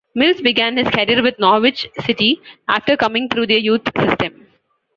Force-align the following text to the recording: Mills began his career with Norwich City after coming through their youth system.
Mills 0.15 0.41
began 0.41 0.77
his 0.77 0.87
career 0.89 1.21
with 1.21 1.37
Norwich 1.37 1.87
City 2.03 2.41
after 2.67 2.97
coming 2.97 3.29
through 3.29 3.45
their 3.45 3.59
youth 3.59 3.87
system. 3.95 4.47